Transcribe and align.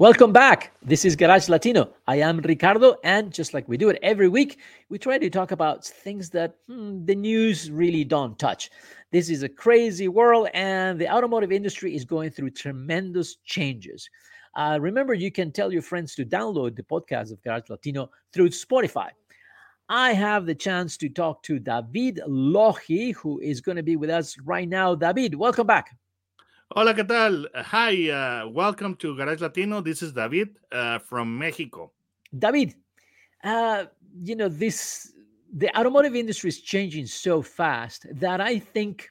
Welcome 0.00 0.32
back. 0.32 0.72
This 0.82 1.04
is 1.04 1.14
Garage 1.14 1.50
Latino. 1.50 1.92
I 2.06 2.20
am 2.20 2.38
Ricardo, 2.38 2.96
and 3.04 3.30
just 3.30 3.52
like 3.52 3.68
we 3.68 3.76
do 3.76 3.90
it 3.90 3.98
every 4.02 4.28
week, 4.30 4.58
we 4.88 4.96
try 4.96 5.18
to 5.18 5.28
talk 5.28 5.50
about 5.50 5.84
things 5.84 6.30
that 6.30 6.54
hmm, 6.66 7.04
the 7.04 7.14
news 7.14 7.70
really 7.70 8.04
don't 8.04 8.38
touch. 8.38 8.70
This 9.12 9.28
is 9.28 9.42
a 9.42 9.48
crazy 9.50 10.08
world, 10.08 10.48
and 10.54 10.98
the 10.98 11.14
automotive 11.14 11.52
industry 11.52 11.94
is 11.94 12.06
going 12.06 12.30
through 12.30 12.52
tremendous 12.52 13.36
changes. 13.44 14.08
Uh, 14.56 14.78
remember, 14.80 15.12
you 15.12 15.30
can 15.30 15.52
tell 15.52 15.70
your 15.70 15.82
friends 15.82 16.14
to 16.14 16.24
download 16.24 16.76
the 16.76 16.82
podcast 16.82 17.30
of 17.30 17.42
Garage 17.42 17.68
Latino 17.68 18.08
through 18.32 18.48
Spotify. 18.48 19.10
I 19.90 20.14
have 20.14 20.46
the 20.46 20.54
chance 20.54 20.96
to 20.96 21.10
talk 21.10 21.42
to 21.42 21.58
David 21.58 22.22
Loji, 22.26 23.14
who 23.16 23.38
is 23.40 23.60
going 23.60 23.76
to 23.76 23.82
be 23.82 23.96
with 23.96 24.08
us 24.08 24.38
right 24.46 24.66
now. 24.66 24.94
David, 24.94 25.34
welcome 25.34 25.66
back. 25.66 25.94
Hola, 26.76 26.94
¿qué 26.94 27.02
tal? 27.02 27.50
Hi, 27.52 28.10
uh, 28.10 28.48
welcome 28.48 28.94
to 28.94 29.16
Garage 29.16 29.40
Latino. 29.40 29.80
This 29.80 30.02
is 30.02 30.12
David 30.12 30.56
uh, 30.70 31.00
from 31.00 31.36
Mexico. 31.36 31.90
David, 32.38 32.76
uh, 33.42 33.86
you 34.22 34.36
know, 34.36 34.48
this 34.48 35.12
the 35.52 35.68
automotive 35.76 36.14
industry 36.14 36.46
is 36.46 36.60
changing 36.60 37.06
so 37.06 37.42
fast 37.42 38.06
that 38.12 38.40
I 38.40 38.60
think, 38.60 39.10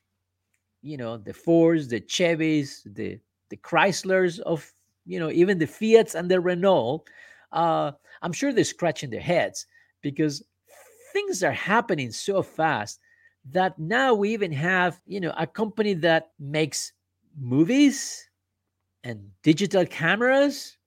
you 0.81 0.95
know, 0.95 1.17
the 1.17 1.33
Fords, 1.33 1.89
the 1.89 1.99
Chevys, 1.99 2.81
the 2.95 3.19
the 3.49 3.57
Chryslers 3.57 4.39
of, 4.39 4.73
you 5.05 5.19
know, 5.19 5.29
even 5.29 5.59
the 5.59 5.67
Fiats 5.67 6.15
and 6.15 6.31
the 6.31 6.39
Renault, 6.39 7.03
uh, 7.51 7.91
I'm 8.21 8.31
sure 8.31 8.53
they're 8.53 8.63
scratching 8.63 9.09
their 9.09 9.19
heads 9.19 9.67
because 10.01 10.45
things 11.11 11.43
are 11.43 11.51
happening 11.51 12.09
so 12.11 12.41
fast 12.41 13.01
that 13.51 13.77
now 13.77 14.13
we 14.13 14.29
even 14.29 14.53
have, 14.53 15.01
you 15.05 15.19
know, 15.19 15.33
a 15.37 15.45
company 15.45 15.93
that 15.95 16.31
makes 16.39 16.93
movies 17.37 18.27
and 19.03 19.29
digital 19.43 19.85
cameras. 19.85 20.77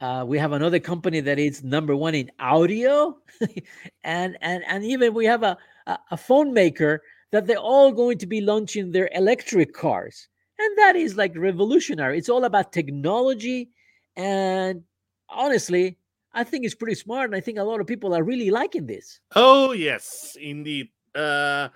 Uh, 0.00 0.24
we 0.26 0.38
have 0.38 0.52
another 0.52 0.78
company 0.78 1.20
that 1.20 1.38
is 1.38 1.64
number 1.64 1.96
one 1.96 2.14
in 2.14 2.30
audio, 2.38 3.16
and 4.04 4.38
and 4.40 4.62
and 4.68 4.84
even 4.84 5.12
we 5.12 5.24
have 5.24 5.42
a, 5.42 5.56
a 5.86 5.98
a 6.12 6.16
phone 6.16 6.52
maker 6.52 7.02
that 7.32 7.46
they're 7.46 7.56
all 7.56 7.90
going 7.92 8.16
to 8.18 8.26
be 8.26 8.40
launching 8.40 8.92
their 8.92 9.10
electric 9.12 9.74
cars, 9.74 10.28
and 10.58 10.78
that 10.78 10.94
is 10.94 11.16
like 11.16 11.36
revolutionary. 11.36 12.16
It's 12.16 12.28
all 12.28 12.44
about 12.44 12.72
technology, 12.72 13.70
and 14.16 14.84
honestly, 15.28 15.98
I 16.32 16.44
think 16.44 16.64
it's 16.64 16.76
pretty 16.76 16.94
smart, 16.94 17.30
and 17.30 17.36
I 17.36 17.40
think 17.40 17.58
a 17.58 17.64
lot 17.64 17.80
of 17.80 17.86
people 17.88 18.14
are 18.14 18.22
really 18.22 18.50
liking 18.50 18.86
this. 18.86 19.18
Oh 19.34 19.72
yes, 19.72 20.36
indeed. 20.40 20.90
Uh, 21.12 21.70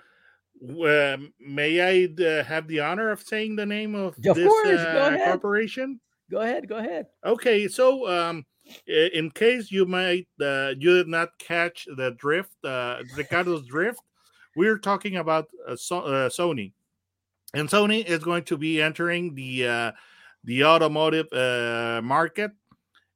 uh, 0.63 1.17
may 1.39 1.81
I 1.81 2.23
uh, 2.23 2.43
have 2.43 2.67
the 2.67 2.79
honor 2.79 3.11
of 3.11 3.21
saying 3.21 3.55
the 3.55 3.65
name 3.65 3.95
of, 3.95 4.15
Of 4.25 4.35
this 4.35 4.47
course, 4.47 4.65
go 4.65 5.05
uh, 5.05 5.09
ahead. 5.09 5.25
corporation? 5.25 5.99
Go 6.31 6.39
ahead, 6.41 6.67
go 6.67 6.77
ahead. 6.77 7.07
Okay, 7.25 7.67
so 7.67 8.07
um, 8.09 8.45
in 8.87 9.29
case 9.31 9.71
you 9.71 9.85
might 9.85 10.27
uh, 10.41 10.73
you 10.77 10.95
did 10.97 11.07
not 11.07 11.37
catch 11.37 11.85
the 11.97 12.11
drift, 12.11 12.53
uh, 12.63 13.03
Ricardo's 13.15 13.65
drift, 13.67 14.01
we're 14.55 14.77
talking 14.77 15.17
about 15.17 15.47
uh, 15.67 15.75
so- 15.75 16.01
uh, 16.01 16.29
Sony, 16.29 16.71
and 17.53 17.67
Sony 17.69 18.05
is 18.05 18.19
going 18.19 18.43
to 18.45 18.57
be 18.57 18.81
entering 18.81 19.35
the 19.35 19.67
uh, 19.67 19.91
the 20.45 20.63
automotive 20.63 21.31
uh, 21.33 22.01
market, 22.03 22.51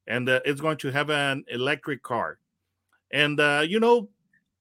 and 0.05 0.27
uh, 0.29 0.41
it's 0.45 0.61
going 0.61 0.77
to 0.77 0.91
have 0.91 1.09
an 1.09 1.43
electric 1.47 2.03
car, 2.03 2.39
and 3.11 3.39
uh, 3.39 3.63
you 3.65 3.79
know 3.79 4.09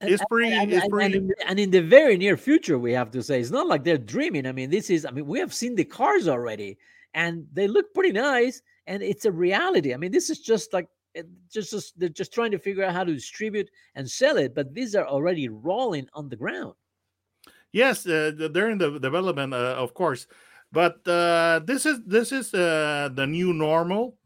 it's 0.01 0.25
pretty, 0.29 0.53
and, 0.53 0.73
it's 0.73 0.85
and- 0.85 1.15
and, 1.15 1.35
and 1.47 1.59
in 1.59 1.71
the 1.71 1.81
very 1.81 2.17
near 2.17 2.37
future, 2.37 2.79
we 2.79 2.93
have 2.93 3.11
to 3.13 3.23
say 3.23 3.41
it's 3.41 3.51
not 3.51 3.67
like 3.67 3.85
they're 3.85 3.99
dreaming. 3.99 4.47
I 4.47 4.53
mean, 4.53 4.71
this 4.71 4.91
is, 4.91 5.07
I 5.07 5.11
mean, 5.11 5.27
we 5.27 5.39
have 5.39 5.55
seen 5.55 5.75
the 5.75 5.85
cars 5.85 6.29
already 6.29 6.79
and 7.15 7.47
they 7.53 7.67
look 7.67 7.95
pretty 7.95 8.13
nice 8.13 8.61
and 8.87 9.03
it's 9.03 9.25
a 9.25 9.33
reality. 9.33 9.95
I 9.95 9.97
mean, 9.97 10.13
this 10.13 10.29
is 10.31 10.41
just 10.41 10.73
like, 10.73 10.89
it 11.15 11.27
just, 11.51 11.71
just 11.71 11.99
they're 11.99 12.11
just 12.11 12.33
trying 12.35 12.51
to 12.51 12.59
figure 12.59 12.85
out 12.85 12.93
how 12.93 13.05
to 13.05 13.15
distribute 13.15 13.71
and 13.95 14.09
sell 14.11 14.37
it, 14.37 14.55
but 14.55 14.75
these 14.75 14.95
are 14.95 15.07
already 15.07 15.49
rolling 15.49 16.07
on 16.13 16.29
the 16.29 16.37
ground. 16.37 16.75
Yes, 17.73 18.07
uh, 18.07 18.33
they're 18.35 18.71
in 18.71 18.79
the 18.79 18.99
development, 18.99 19.53
uh, 19.53 19.77
of 19.77 19.93
course, 19.93 20.27
but 20.73 21.07
uh, 21.07 21.61
this 21.65 21.85
is 21.85 22.01
this 22.07 22.33
is 22.33 22.55
uh, 22.55 23.11
the 23.13 23.27
new 23.27 23.53
normal. 23.53 24.17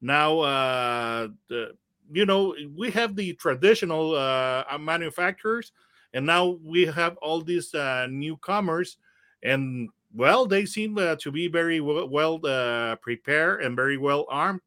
Now, 0.00 0.40
uh, 0.40 1.28
the, 1.48 1.74
you 2.12 2.26
know, 2.26 2.54
we 2.74 2.90
have 2.90 3.16
the 3.16 3.34
traditional 3.34 4.14
uh, 4.14 4.64
uh, 4.70 4.78
manufacturers, 4.78 5.72
and 6.14 6.24
now 6.26 6.58
we 6.62 6.86
have 6.86 7.16
all 7.18 7.40
these 7.40 7.74
uh, 7.74 8.06
newcomers, 8.10 8.98
and 9.42 9.88
well, 10.14 10.46
they 10.46 10.64
seem 10.64 10.96
uh, 10.98 11.16
to 11.16 11.30
be 11.30 11.48
very 11.48 11.80
well, 11.80 12.08
well 12.08 12.40
uh, 12.46 12.96
prepared 12.96 13.62
and 13.62 13.76
very 13.76 13.98
well 13.98 14.24
armed 14.28 14.60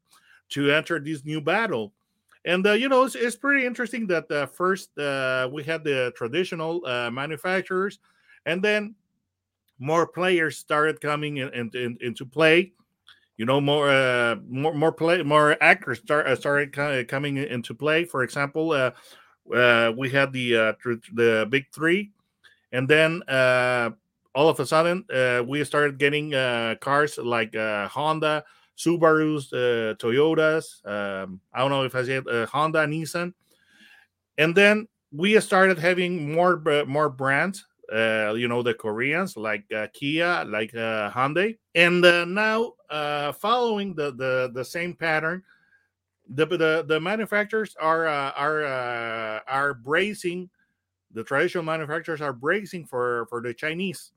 to 0.49 0.69
enter 0.71 0.99
this 0.99 1.25
new 1.25 1.41
battle. 1.41 1.93
And 2.45 2.65
uh, 2.65 2.73
you 2.73 2.87
know, 2.89 3.03
it's, 3.03 3.15
it's 3.15 3.35
pretty 3.35 3.65
interesting 3.65 4.07
that 4.07 4.27
first 4.53 4.89
we 4.95 5.63
had 5.63 5.83
the 5.83 6.13
traditional 6.15 6.85
uh, 6.85 7.09
manufacturers, 7.11 7.99
and 8.45 8.61
then 8.61 8.95
more 9.79 10.05
players 10.05 10.57
started 10.57 10.99
coming 11.01 11.37
in, 11.37 11.49
in, 11.53 11.71
in- 11.73 11.97
into 12.01 12.25
play. 12.25 12.73
You 13.39 13.45
know, 13.45 13.61
more 13.61 13.89
uh, 13.89 14.35
more 14.49 14.73
more 14.73 14.91
play 14.91 15.23
more 15.23 15.55
actors 15.63 15.99
start, 15.99 16.27
uh, 16.27 16.35
started 16.35 16.73
coming 17.07 17.37
into 17.37 17.73
play. 17.73 18.03
For 18.03 18.23
example, 18.23 18.73
uh, 18.73 18.91
uh, 19.55 19.93
we 19.95 20.09
had 20.09 20.33
the 20.33 20.57
uh, 20.57 20.73
the 21.13 21.47
big 21.49 21.63
three, 21.73 22.11
and 22.73 22.85
then 22.85 23.23
uh, 23.29 23.91
all 24.35 24.49
of 24.49 24.59
a 24.59 24.65
sudden 24.65 25.05
uh, 25.13 25.41
we 25.47 25.63
started 25.63 25.97
getting 25.97 26.33
uh, 26.35 26.75
cars 26.81 27.17
like 27.17 27.55
uh, 27.55 27.87
Honda, 27.87 28.43
Subarus, 28.77 29.53
uh, 29.53 29.95
Toyotas. 29.95 30.85
Um, 30.85 31.39
I 31.53 31.59
don't 31.59 31.71
know 31.71 31.85
if 31.85 31.95
I 31.95 32.03
said 32.03 32.27
uh, 32.27 32.45
Honda, 32.47 32.87
Nissan, 32.87 33.33
and 34.37 34.55
then 34.55 34.87
we 35.11 35.39
started 35.39 35.79
having 35.79 36.33
more 36.33 36.57
br- 36.57 36.85
more 36.85 37.09
brands. 37.09 37.65
Uh, 37.91 38.33
you 38.37 38.47
know 38.47 38.61
the 38.61 38.73
Koreans 38.73 39.35
like 39.35 39.65
uh, 39.71 39.87
Kia, 39.93 40.43
like 40.45 40.75
uh, 40.75 41.09
Hyundai, 41.09 41.57
and 41.73 42.05
uh, 42.05 42.25
now 42.25 42.73
uh, 42.89 43.31
following 43.33 43.93
the, 43.93 44.11
the 44.11 44.51
the 44.53 44.65
same 44.65 44.93
pattern, 44.93 45.43
the 46.29 46.45
the, 46.45 46.85
the 46.87 46.99
manufacturers 46.99 47.75
are 47.79 48.07
uh, 48.07 48.31
are 48.31 48.63
uh, 48.65 49.39
are 49.47 49.73
bracing. 49.73 50.49
The 51.11 51.23
traditional 51.23 51.63
manufacturers 51.63 52.21
are 52.21 52.33
bracing 52.33 52.85
for 52.85 53.25
for 53.29 53.41
the 53.41 53.53
Chinese 53.53 54.11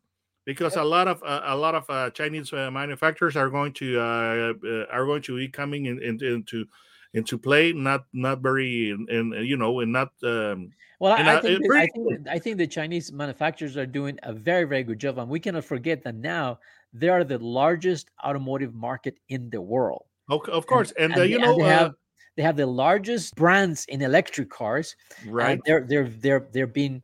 because 0.44 0.76
a 0.76 0.82
lot 0.84 1.08
of 1.08 1.22
uh, 1.22 1.40
a 1.44 1.56
lot 1.56 1.74
of 1.74 1.88
uh, 1.88 2.10
Chinese 2.10 2.52
uh, 2.52 2.70
manufacturers 2.70 3.36
are 3.36 3.48
going 3.48 3.72
to 3.74 3.98
uh, 3.98 4.52
uh, 4.64 4.86
are 4.90 5.06
going 5.06 5.22
to 5.22 5.36
be 5.36 5.48
coming 5.48 5.86
in, 5.86 6.02
in, 6.02 6.22
into 6.22 6.66
into 7.14 7.38
play. 7.38 7.72
Not 7.72 8.06
not 8.12 8.40
very 8.40 8.90
in, 8.90 9.06
in 9.08 9.32
you 9.44 9.56
know 9.56 9.80
and 9.80 9.92
not 9.92 10.12
um, 10.22 10.72
Well, 10.98 11.16
And, 11.16 11.28
I, 11.28 11.36
uh, 11.36 11.40
think 11.40 11.62
that, 11.62 11.76
I 11.76 11.86
think 11.86 12.08
that- 12.08 12.32
I 12.32 12.38
think 12.38 12.58
the 12.58 12.66
Chinese 12.66 13.12
manufacturers 13.12 13.76
are 13.76 13.86
doing 13.86 14.18
a 14.22 14.32
very 14.32 14.64
very 14.64 14.82
good 14.82 14.98
job, 14.98 15.18
and 15.18 15.28
we 15.28 15.40
cannot 15.40 15.64
forget 15.64 16.02
that 16.04 16.14
now 16.14 16.58
they 16.92 17.08
are 17.08 17.24
the 17.24 17.38
largest 17.38 18.10
automotive 18.24 18.74
market 18.74 19.18
in 19.28 19.50
the 19.50 19.60
world. 19.60 20.04
of, 20.28 20.40
of 20.48 20.66
course 20.66 20.92
and, 20.92 21.12
uh, 21.14 21.16
they- 21.20 21.28
you 21.28 21.38
know 21.38 21.56
they 21.56 21.64
uh, 21.64 21.78
have 21.78 21.94
they 22.36 22.42
have 22.42 22.56
the 22.56 22.66
largest 22.66 23.34
brands 23.36 23.84
in 23.86 24.00
electric 24.02 24.48
cars. 24.50 24.96
and 25.26 25.32
right 25.34 25.60
they're 25.66 25.84
they're 25.86 26.08
they're 26.08 26.48
they're 26.52 26.66
been 26.66 27.02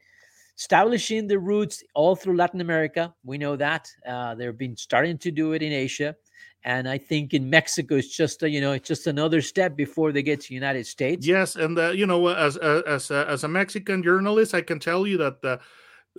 establishing 0.57 1.27
the 1.29 1.39
roots 1.39 1.83
all 1.95 2.17
through 2.17 2.37
Latin 2.37 2.61
America. 2.61 3.15
We 3.25 3.39
know 3.39 3.57
that 3.57 3.89
uh, 4.07 4.35
they've 4.35 4.57
been 4.57 4.77
starting 4.77 5.19
to 5.19 5.31
do 5.31 5.53
it 5.53 5.63
in 5.63 5.73
Asia, 5.73 6.17
and 6.65 6.89
I 6.89 6.99
think 6.99 7.33
in 7.35 7.49
Mexico 7.51 7.97
it's 7.97 8.15
just 8.17 8.43
a, 8.43 8.51
you 8.51 8.61
know 8.61 8.73
it's 8.73 8.89
just 8.89 9.07
another 9.07 9.41
step 9.43 9.77
before 9.77 10.13
they 10.13 10.23
get 10.23 10.41
to 10.43 10.49
the 10.49 10.55
United 10.55 10.87
States. 10.87 11.27
Yes, 11.27 11.57
and 11.57 11.79
uh, 11.79 11.91
you 11.91 12.07
know, 12.07 12.27
as 12.29 12.57
uh, 12.59 12.83
as 12.87 13.11
uh, 13.11 13.25
as 13.29 13.45
a 13.45 13.49
Mexican 13.49 14.03
journalist, 14.03 14.55
I 14.55 14.63
can 14.63 14.79
tell 14.79 15.07
you 15.07 15.17
that 15.19 15.39
uh, 15.45 15.59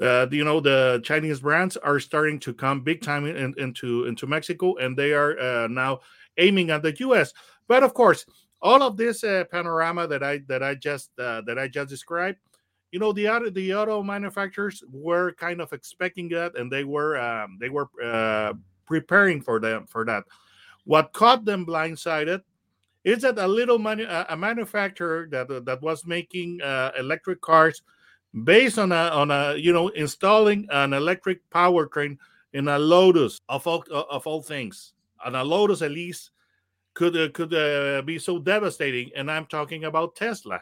uh, 0.01 0.28
you 0.31 0.44
know 0.44 0.60
the 0.60 1.01
Chinese 1.04 1.42
brands 1.42 1.78
are 1.78 2.00
starting 2.00 2.40
to 2.40 2.54
come 2.54 2.81
big 2.81 3.01
time 3.01 3.25
in, 3.25 3.54
into 3.57 4.06
into 4.06 4.28
Mexico, 4.28 4.75
and 4.78 4.98
they 4.98 5.13
are 5.13 5.40
uh, 5.40 5.68
now 5.68 6.00
aiming 6.38 6.69
at 6.69 6.81
the 6.81 6.96
U.S. 7.00 7.34
But 7.68 7.84
of 7.84 7.94
course, 7.94 8.25
all 8.62 8.81
of 8.81 8.98
this 8.98 9.24
uh, 9.24 9.44
panorama 9.51 10.07
that 10.07 10.24
I 10.24 10.40
that 10.48 10.63
I 10.63 10.75
just 10.75 11.12
uh, 11.19 11.42
that 11.46 11.60
I 11.60 11.68
just 11.68 11.90
described, 11.90 12.40
you 12.92 13.00
know, 13.00 13.13
the 13.13 13.28
auto 13.30 13.50
the 13.50 13.74
auto 13.74 14.01
manufacturers 14.04 14.84
were 14.92 15.34
kind 15.34 15.62
of 15.62 15.74
expecting 15.74 16.30
that, 16.30 16.57
and 16.57 16.72
they 16.72 16.84
were 16.84 17.19
um, 17.19 17.57
they 17.60 17.69
were 17.69 17.90
uh, 18.04 18.54
preparing 18.86 19.42
for 19.42 19.60
them 19.60 19.86
for 19.88 20.06
that. 20.06 20.24
What 20.86 21.13
caught 21.13 21.45
them 21.45 21.66
blindsided 21.66 22.42
is 23.04 23.22
that 23.22 23.38
a 23.38 23.48
little 23.48 23.80
manu- 23.80 24.07
a 24.07 24.36
manufacturer 24.36 25.28
that 25.31 25.66
that 25.66 25.81
was 25.81 26.06
making 26.06 26.62
uh, 26.62 26.92
electric 26.98 27.42
cars 27.42 27.81
based 28.44 28.78
on 28.78 28.92
a 28.92 29.10
on 29.10 29.31
a 29.31 29.56
you 29.56 29.74
know 29.74 29.90
installing 29.90 30.68
an 30.72 30.94
electric 30.94 31.48
powertrain 31.50 32.18
in 32.54 32.68
a 32.68 32.80
Lotus 32.80 33.40
of 33.50 33.66
all 33.68 33.84
of 33.92 34.26
all 34.28 34.42
things, 34.42 34.94
and 35.26 35.36
a 35.36 35.44
Lotus 35.44 35.81
at 35.81 35.92
least 35.92 36.31
could 36.94 37.16
uh, 37.16 37.30
could 37.30 37.54
uh, 37.54 38.02
be 38.02 38.20
so 38.20 38.40
devastating. 38.40 39.12
And 39.16 39.31
I'm 39.31 39.46
talking 39.46 39.86
about 39.86 40.16
Tesla. 40.16 40.62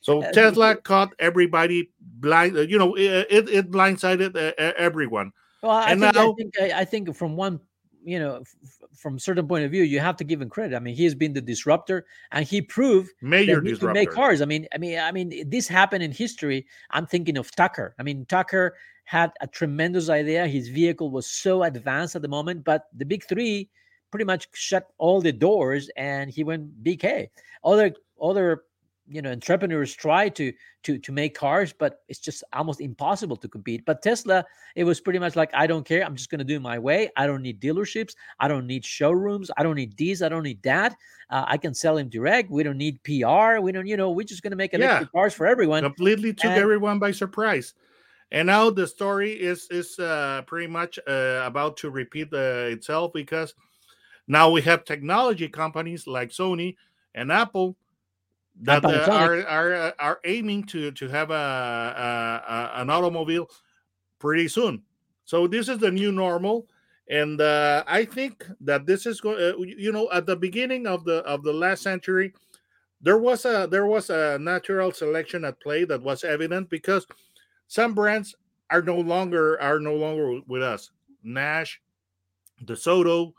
So 0.00 0.22
Uh, 0.22 0.30
Tesla 0.32 0.76
caught 0.76 1.12
everybody 1.18 1.90
blind. 2.00 2.56
uh, 2.56 2.60
You 2.60 2.78
know, 2.78 2.94
it 2.94 3.26
it, 3.30 3.48
it 3.48 3.70
blindsided 3.70 4.36
uh, 4.36 4.52
everyone. 4.76 5.32
Well, 5.62 5.72
I 5.72 5.90
And 5.90 6.00
think, 6.00 6.16
I 6.16 6.32
think 6.36 6.72
I 6.74 6.84
think 6.84 7.16
from 7.16 7.36
one, 7.36 7.60
you 8.08 8.18
know, 8.18 8.36
f- 8.36 8.56
from 8.94 9.18
certain 9.18 9.46
point 9.46 9.64
of 9.64 9.70
view, 9.70 9.82
you 9.82 10.00
have 10.00 10.16
to 10.16 10.24
give 10.24 10.40
him 10.40 10.48
credit. 10.48 10.74
I 10.74 10.80
mean, 10.80 10.94
he 10.94 11.04
has 11.04 11.14
been 11.14 11.32
the 11.32 11.40
disruptor, 11.40 12.06
and 12.32 12.44
he 12.44 12.62
proved 12.62 13.12
Major 13.20 13.60
that 13.60 13.80
he 13.80 13.86
make 13.88 14.10
cars. 14.10 14.40
I 14.40 14.46
mean, 14.46 14.66
I 14.74 14.78
mean, 14.78 14.98
I 14.98 15.12
mean, 15.12 15.48
this 15.48 15.68
happened 15.68 16.02
in 16.02 16.12
history. 16.12 16.66
I'm 16.90 17.06
thinking 17.06 17.36
of 17.36 17.54
Tucker. 17.54 17.94
I 17.98 18.02
mean, 18.02 18.24
Tucker 18.26 18.76
had 19.04 19.32
a 19.40 19.46
tremendous 19.46 20.08
idea. 20.08 20.46
His 20.46 20.68
vehicle 20.68 21.10
was 21.10 21.26
so 21.26 21.62
advanced 21.62 22.16
at 22.16 22.22
the 22.22 22.28
moment, 22.28 22.64
but 22.64 22.86
the 22.96 23.04
big 23.04 23.24
three 23.24 23.68
pretty 24.10 24.24
much 24.24 24.48
shut 24.52 24.88
all 24.98 25.20
the 25.20 25.32
doors, 25.32 25.90
and 25.96 26.30
he 26.30 26.44
went 26.44 26.82
BK. 26.82 27.28
Other 27.64 27.94
other 28.20 28.64
you 29.10 29.22
know 29.22 29.30
entrepreneurs 29.30 29.94
try 29.94 30.28
to 30.28 30.52
to 30.82 30.98
to 30.98 31.12
make 31.12 31.34
cars 31.34 31.72
but 31.72 32.02
it's 32.08 32.18
just 32.18 32.44
almost 32.52 32.80
impossible 32.80 33.36
to 33.36 33.48
compete. 33.48 33.84
But 33.86 34.02
tesla 34.02 34.44
it 34.76 34.84
was 34.84 35.00
pretty 35.00 35.18
much 35.18 35.34
like 35.36 35.50
i 35.54 35.66
don't 35.66 35.84
care. 35.86 36.04
I'm 36.04 36.14
just 36.14 36.30
going 36.30 36.38
to 36.40 36.44
do 36.44 36.60
my 36.60 36.78
way. 36.78 37.10
I 37.16 37.26
don't 37.26 37.42
need 37.42 37.60
dealerships. 37.60 38.14
I 38.38 38.48
don't 38.48 38.66
need 38.66 38.84
showrooms. 38.84 39.50
I 39.56 39.62
don't 39.62 39.76
need 39.76 39.96
this. 39.96 40.22
I 40.22 40.28
don't 40.28 40.42
need 40.42 40.62
that. 40.62 40.96
Uh, 41.30 41.44
i 41.46 41.56
can 41.56 41.74
sell 41.74 41.96
him 41.96 42.08
direct. 42.08 42.50
We 42.50 42.62
don't 42.62 42.78
need 42.78 43.02
pr 43.02 43.60
we 43.60 43.72
don't 43.72 43.86
you 43.86 43.96
know 43.96 44.10
we're 44.10 44.24
just 44.24 44.42
going 44.42 44.52
to 44.52 44.56
make 44.56 44.72
Yeah. 44.72 44.78
electric 44.80 45.12
cars 45.12 45.34
for 45.34 45.46
everyone. 45.46 45.82
Completely 45.82 46.32
took 46.34 46.50
And- 46.52 46.60
everyone 46.60 46.98
by 46.98 47.12
surprise. 47.12 47.74
And 48.30 48.46
now 48.46 48.68
the 48.68 48.86
story 48.86 49.32
is 49.32 49.66
is 49.70 49.98
uh, 49.98 50.42
pretty 50.46 50.66
much 50.66 50.98
uh, 51.08 51.42
about 51.44 51.78
to 51.78 51.90
repeat 51.90 52.28
uh, 52.32 52.68
itself 52.76 53.12
because 53.14 53.54
now 54.26 54.50
we 54.50 54.60
have 54.62 54.84
technology 54.84 55.48
companies 55.48 56.06
like 56.06 56.28
sony 56.30 56.76
and 57.14 57.32
apple 57.32 57.74
that 58.62 58.84
uh, 58.84 59.06
are 59.10 59.46
are 59.46 59.74
uh, 59.74 59.92
are 59.98 60.20
aiming 60.24 60.64
to 60.64 60.90
to 60.92 61.08
have 61.08 61.30
a, 61.30 61.34
a, 61.34 62.52
a 62.52 62.80
an 62.82 62.90
automobile 62.90 63.48
pretty 64.18 64.48
soon 64.48 64.82
so 65.24 65.46
this 65.46 65.68
is 65.68 65.78
the 65.78 65.90
new 65.90 66.10
normal 66.12 66.66
and 67.08 67.40
uh, 67.40 67.84
i 67.86 68.04
think 68.04 68.44
that 68.60 68.84
this 68.86 69.06
is 69.06 69.20
going 69.20 69.40
uh, 69.40 69.56
you 69.58 69.92
know 69.92 70.08
at 70.12 70.26
the 70.26 70.36
beginning 70.36 70.86
of 70.86 71.04
the 71.04 71.18
of 71.18 71.42
the 71.42 71.52
last 71.52 71.82
century 71.82 72.32
there 73.00 73.18
was 73.18 73.44
a 73.44 73.68
there 73.70 73.86
was 73.86 74.10
a 74.10 74.38
natural 74.38 74.92
selection 74.92 75.44
at 75.44 75.60
play 75.60 75.84
that 75.84 76.02
was 76.02 76.24
evident 76.24 76.68
because 76.68 77.06
some 77.68 77.94
brands 77.94 78.34
are 78.70 78.82
no 78.82 78.96
longer 78.98 79.60
are 79.60 79.80
no 79.80 79.94
longer 79.94 80.40
with 80.46 80.62
us. 80.62 80.90
Nash, 81.22 81.80
DeSoto, 82.64 83.32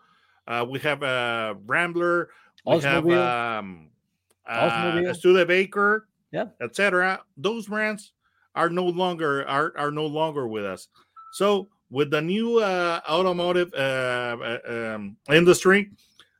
uh, 0.48 0.66
we 0.70 0.80
have 0.80 1.04
a 1.04 1.06
uh, 1.06 1.54
Rambler, 1.66 2.30
we 2.66 2.80
have 2.80 3.04
Oldsmobile. 3.04 3.58
um, 3.60 3.89
uh. 4.50 5.14
Studebaker, 5.14 6.08
Yeah. 6.32 6.46
etc. 6.62 7.22
Those 7.38 7.68
brands 7.68 8.14
are 8.56 8.70
no 8.70 8.86
longer 8.86 9.48
are 9.48 9.74
are 9.78 9.92
no 9.92 10.06
longer 10.06 10.48
with 10.48 10.66
us. 10.66 10.88
So 11.34 11.70
with 11.90 12.12
the 12.12 12.22
new 12.22 12.60
uh, 12.60 13.00
automotive 13.10 13.74
uh, 13.74 14.38
uh, 14.42 14.60
um, 14.96 15.18
industry, 15.32 15.92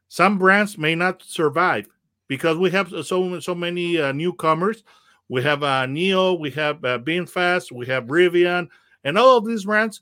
some 0.08 0.38
brands 0.38 0.78
may 0.78 0.96
not 0.96 1.24
survive 1.24 1.88
because 2.28 2.58
we 2.58 2.70
have 2.72 2.90
so 3.06 3.40
so 3.40 3.56
many 3.56 4.00
uh, 4.00 4.12
newcomers. 4.12 4.84
We 5.30 5.44
have 5.44 5.62
uh, 5.62 5.86
NIO, 5.86 6.40
we 6.40 6.50
have 6.52 6.84
uh, 6.84 6.98
VinFast, 7.00 7.72
we 7.72 7.86
have 7.86 8.06
Rivian, 8.06 8.68
and 9.04 9.18
all 9.18 9.38
of 9.38 9.46
these 9.46 9.66
brands, 9.66 10.02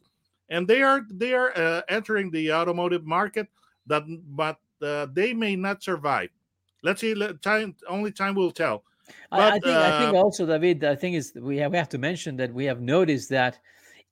and 0.49 0.65
they 0.67 0.81
are 0.81 1.05
they 1.11 1.33
are 1.33 1.51
uh, 1.57 1.81
entering 1.89 2.31
the 2.31 2.53
automotive 2.53 3.05
market. 3.05 3.47
That 3.87 4.03
but 4.35 4.57
uh, 4.81 5.07
they 5.11 5.33
may 5.33 5.55
not 5.55 5.83
survive. 5.83 6.29
Let's 6.87 7.01
see. 7.01 7.13
Let, 7.13 7.41
time 7.41 7.75
only 7.89 8.13
time 8.13 8.33
will 8.33 8.51
tell. 8.51 8.85
I, 9.29 9.39
I 9.39 9.49
But, 9.51 9.63
think 9.63 9.75
I 9.75 9.99
think 9.99 10.15
uh, 10.15 10.23
also, 10.23 10.45
David. 10.45 10.83
I 10.85 10.95
think 10.95 11.17
is 11.17 11.33
we 11.35 11.57
have 11.57 11.71
we 11.73 11.77
have 11.77 11.89
to 11.89 11.97
mention 11.97 12.37
that 12.37 12.53
we 12.53 12.63
have 12.63 12.79
noticed 12.79 13.29
that 13.31 13.59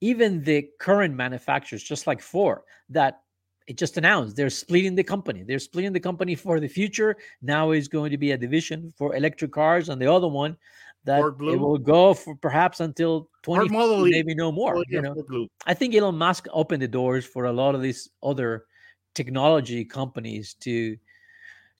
even 0.02 0.44
the 0.44 0.68
current 0.78 1.14
manufacturers, 1.14 1.82
just 1.82 2.06
like 2.06 2.20
Ford, 2.20 2.60
that 2.90 3.22
it 3.66 3.78
just 3.78 3.96
announced 3.96 4.36
they're 4.36 4.50
splitting 4.50 4.94
the 4.94 5.02
company. 5.02 5.42
They're 5.42 5.58
splitting 5.58 5.94
the 5.94 6.00
company 6.00 6.34
for 6.34 6.60
the 6.60 6.68
future. 6.68 7.16
Now 7.40 7.70
is 7.70 7.88
going 7.88 8.10
to 8.10 8.18
be 8.18 8.32
a 8.32 8.36
division 8.36 8.92
for 8.98 9.16
electric 9.16 9.52
cars, 9.52 9.88
and 9.88 10.00
the 10.00 10.12
other 10.12 10.28
one 10.28 10.58
that 11.04 11.20
it 11.20 11.58
will 11.58 11.78
go 11.78 12.12
for 12.12 12.34
perhaps 12.36 12.80
until 12.80 13.30
twenty, 13.42 13.74
E. 13.74 14.10
maybe 14.10 14.34
no 14.34 14.52
more. 14.52 14.76
Oh, 14.76 14.84
you 14.88 15.00
know, 15.00 15.14
Blue. 15.28 15.48
I 15.64 15.72
think 15.72 15.94
Elon 15.94 16.18
Musk 16.18 16.46
opened 16.52 16.82
the 16.82 16.88
doors 16.88 17.24
for 17.24 17.46
a 17.46 17.52
lot 17.52 17.74
of 17.74 17.80
these 17.80 18.10
other 18.22 18.66
technology 19.14 19.82
companies 19.84 20.54
to 20.60 20.96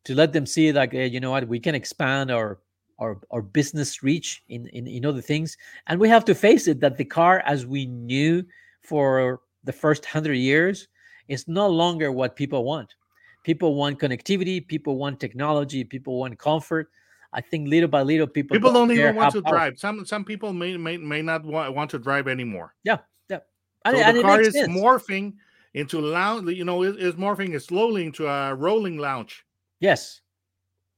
to 0.06 0.14
let 0.14 0.32
them 0.32 0.46
see 0.46 0.72
like 0.72 0.94
eh, 0.94 0.98
hey, 0.98 1.06
you 1.06 1.20
know 1.20 1.30
what 1.30 1.46
we 1.48 1.60
can 1.60 1.74
expand 1.74 2.30
our 2.30 2.58
our 2.98 3.20
our 3.30 3.42
business 3.42 4.02
reach 4.02 4.42
in, 4.48 4.66
in 4.68 4.86
in 4.86 5.04
other 5.04 5.20
things 5.20 5.56
and 5.88 6.00
we 6.00 6.08
have 6.08 6.24
to 6.24 6.34
face 6.34 6.66
it 6.66 6.80
that 6.80 6.96
the 6.96 7.04
car 7.04 7.42
as 7.44 7.66
we 7.66 7.86
knew 7.86 8.42
for 8.82 9.40
the 9.64 9.72
first 9.72 10.04
100 10.04 10.34
years 10.34 10.88
is 11.28 11.46
no 11.48 11.68
longer 11.68 12.12
what 12.12 12.36
people 12.36 12.64
want 12.64 12.94
people 13.42 13.74
want 13.74 13.98
connectivity 13.98 14.66
people 14.66 14.96
want 14.96 15.20
technology 15.20 15.84
people 15.84 16.18
want 16.18 16.38
comfort 16.38 16.88
i 17.32 17.40
think 17.40 17.68
little 17.68 17.88
by 17.88 18.02
little 18.02 18.26
people 18.26 18.54
People 18.54 18.72
don't 18.72 18.88
care 18.88 19.10
even 19.10 19.16
want 19.16 19.32
to 19.32 19.42
drive. 19.42 19.78
Some 19.78 20.06
some 20.06 20.24
people 20.24 20.52
may 20.52 20.76
may, 20.76 20.96
may 20.96 21.22
not 21.22 21.44
want, 21.44 21.74
want 21.74 21.90
to 21.90 21.98
drive 21.98 22.28
anymore. 22.28 22.74
yeah 22.84 22.98
and, 23.86 23.96
So 23.96 24.02
and 24.02 24.16
the 24.16 24.22
car 24.22 24.40
is 24.40 24.54
sense. 24.54 24.68
morphing 24.68 25.34
into 25.74 26.00
lounge. 26.00 26.50
You 26.50 26.64
know, 26.64 26.82
it 26.82 26.96
is 26.98 27.14
morphing 27.14 27.60
slowly 27.60 28.04
into 28.04 28.26
a 28.26 28.54
rolling 28.54 28.98
lounge. 28.98 29.44
Yes. 29.80 30.20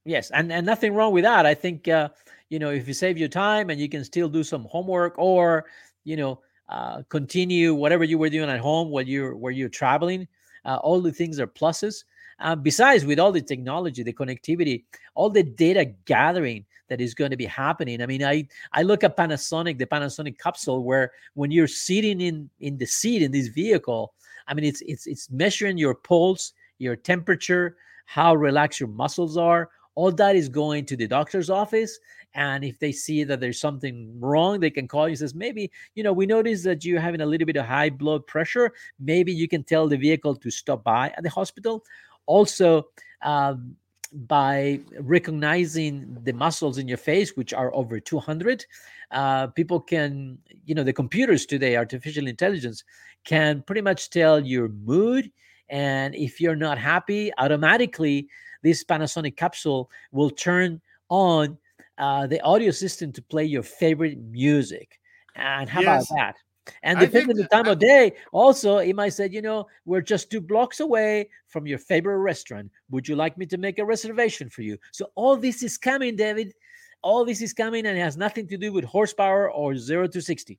Yes. 0.04 0.30
And 0.30 0.52
and 0.52 0.64
nothing 0.64 0.94
wrong 0.94 1.12
with 1.12 1.24
that. 1.24 1.46
I 1.46 1.54
think 1.54 1.88
uh, 1.88 2.08
you 2.48 2.58
know, 2.58 2.70
if 2.70 2.88
you 2.88 2.94
save 2.94 3.18
your 3.18 3.28
time 3.28 3.70
and 3.70 3.80
you 3.80 3.88
can 3.88 4.04
still 4.04 4.28
do 4.28 4.42
some 4.42 4.64
homework 4.64 5.14
or, 5.18 5.66
you 6.04 6.16
know, 6.16 6.40
uh, 6.68 7.02
continue 7.08 7.74
whatever 7.74 8.04
you 8.04 8.18
were 8.18 8.30
doing 8.30 8.48
at 8.48 8.60
home 8.60 8.90
while 8.90 9.06
you're 9.06 9.36
where 9.36 9.52
you're 9.52 9.68
traveling, 9.68 10.26
uh, 10.64 10.76
all 10.76 11.00
the 11.00 11.12
things 11.12 11.40
are 11.40 11.46
pluses. 11.46 12.04
Uh, 12.40 12.54
besides, 12.54 13.04
with 13.04 13.18
all 13.18 13.32
the 13.32 13.42
technology, 13.42 14.02
the 14.04 14.12
connectivity, 14.12 14.84
all 15.16 15.28
the 15.28 15.42
data 15.42 15.84
gathering 16.04 16.64
that 16.88 17.00
is 17.00 17.12
going 17.12 17.32
to 17.32 17.36
be 17.36 17.44
happening. 17.46 18.00
I 18.00 18.06
mean, 18.06 18.22
I 18.22 18.46
I 18.72 18.82
look 18.82 19.02
at 19.02 19.16
Panasonic, 19.16 19.78
the 19.78 19.86
Panasonic 19.86 20.38
capsule, 20.38 20.84
where 20.84 21.10
when 21.34 21.50
you're 21.50 21.66
sitting 21.66 22.20
in 22.20 22.48
in 22.60 22.78
the 22.78 22.86
seat 22.86 23.22
in 23.22 23.32
this 23.32 23.48
vehicle, 23.48 24.14
I 24.46 24.54
mean, 24.54 24.64
it's 24.64 24.82
it's 24.82 25.06
it's 25.06 25.30
measuring 25.30 25.78
your 25.78 25.94
pulse, 25.94 26.52
your 26.78 26.96
temperature, 26.96 27.76
how 28.08 28.34
relaxed 28.34 28.80
your 28.80 28.88
muscles 28.88 29.36
are. 29.36 29.68
All 29.94 30.10
that 30.12 30.34
is 30.34 30.48
going 30.48 30.86
to 30.86 30.96
the 30.96 31.06
doctor's 31.06 31.50
office. 31.50 31.98
And 32.32 32.64
if 32.64 32.78
they 32.78 32.90
see 32.90 33.22
that 33.24 33.38
there's 33.38 33.60
something 33.60 34.18
wrong, 34.18 34.60
they 34.60 34.70
can 34.70 34.88
call 34.88 35.10
you. 35.10 35.16
Says 35.16 35.34
maybe 35.34 35.70
you 35.94 36.02
know 36.02 36.14
we 36.14 36.24
noticed 36.24 36.64
that 36.64 36.86
you're 36.86 37.00
having 37.00 37.20
a 37.20 37.26
little 37.26 37.44
bit 37.44 37.56
of 37.56 37.66
high 37.66 37.90
blood 37.90 38.26
pressure. 38.26 38.72
Maybe 38.98 39.32
you 39.32 39.46
can 39.46 39.62
tell 39.62 39.88
the 39.88 39.98
vehicle 39.98 40.36
to 40.36 40.50
stop 40.50 40.84
by 40.84 41.12
at 41.18 41.22
the 41.22 41.28
hospital. 41.28 41.84
Also, 42.24 42.86
um, 43.20 43.76
by 44.12 44.80
recognizing 45.00 46.16
the 46.22 46.32
muscles 46.32 46.78
in 46.78 46.88
your 46.88 46.96
face, 46.96 47.36
which 47.36 47.52
are 47.52 47.74
over 47.74 48.00
200, 48.00 48.64
uh, 49.10 49.48
people 49.48 49.80
can 49.80 50.38
you 50.64 50.74
know 50.74 50.84
the 50.84 50.94
computers 50.94 51.44
today, 51.44 51.76
artificial 51.76 52.26
intelligence, 52.26 52.84
can 53.24 53.62
pretty 53.66 53.82
much 53.82 54.08
tell 54.08 54.40
your 54.40 54.68
mood 54.68 55.30
and 55.70 56.14
if 56.14 56.40
you're 56.40 56.56
not 56.56 56.78
happy 56.78 57.30
automatically 57.38 58.28
this 58.62 58.84
panasonic 58.84 59.36
capsule 59.36 59.90
will 60.12 60.30
turn 60.30 60.80
on 61.08 61.58
uh, 61.98 62.26
the 62.26 62.40
audio 62.42 62.70
system 62.70 63.12
to 63.12 63.22
play 63.22 63.44
your 63.44 63.62
favorite 63.62 64.18
music. 64.18 65.00
And 65.36 65.68
how 65.68 65.80
Yes. 65.80 66.10
about 66.10 66.16
that? 66.16 66.36
And 66.82 67.00
depending 67.00 67.30
on 67.30 67.36
the 67.36 67.46
time 67.48 67.66
of 67.66 67.78
day 67.78 68.12
also 68.30 68.78
it 68.78 68.94
might 68.94 69.10
say 69.10 69.28
you 69.30 69.40
know 69.40 69.66
we're 69.86 70.02
just 70.02 70.30
two 70.30 70.40
blocks 70.40 70.80
away 70.80 71.30
from 71.46 71.66
your 71.66 71.78
favorite 71.78 72.18
restaurant. 72.18 72.70
Would 72.90 73.08
you 73.08 73.16
like 73.16 73.38
me 73.38 73.46
to 73.46 73.56
make 73.56 73.78
a 73.78 73.84
reservation 73.84 74.50
for 74.50 74.62
you? 74.62 74.76
So 74.92 75.10
all 75.14 75.36
this 75.36 75.62
is 75.62 75.78
coming 75.78 76.14
david. 76.14 76.52
All 77.00 77.24
this 77.24 77.40
is 77.40 77.54
coming 77.54 77.86
and 77.86 77.96
it 77.96 78.00
has 78.02 78.16
nothing 78.16 78.46
to 78.48 78.58
do 78.58 78.72
with 78.72 78.84
horsepower 78.84 79.50
or 79.50 79.76
0 79.76 80.08
to 80.08 80.20
60 80.20 80.58